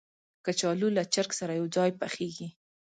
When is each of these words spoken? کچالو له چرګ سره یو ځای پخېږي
کچالو 0.45 0.87
له 0.97 1.03
چرګ 1.13 1.31
سره 1.39 1.53
یو 1.59 1.65
ځای 1.75 1.89
پخېږي 1.99 2.49